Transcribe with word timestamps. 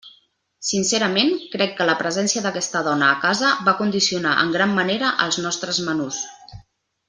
Sincerament, 0.69 1.29
crec 1.55 1.75
que 1.81 1.87
la 1.89 1.95
presència 1.99 2.43
d'aquesta 2.47 2.81
dona 2.89 3.09
a 3.11 3.19
casa 3.27 3.53
va 3.69 3.77
condicionar 3.83 4.35
en 4.45 4.57
gran 4.57 4.77
manera 4.81 5.13
els 5.27 5.39
nostres 5.47 5.85
menús. 5.91 6.25